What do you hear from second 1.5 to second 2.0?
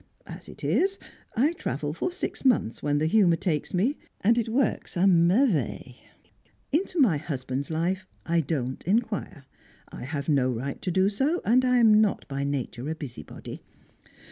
travel